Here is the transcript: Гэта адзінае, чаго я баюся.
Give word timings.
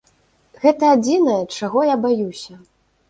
Гэта 0.63 0.89
адзінае, 0.95 1.37
чаго 1.59 1.85
я 1.93 1.99
баюся. 2.07 2.53